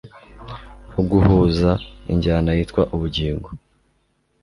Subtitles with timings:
[0.93, 1.71] wo guhuza
[2.11, 3.49] injyana yitwa ubugingo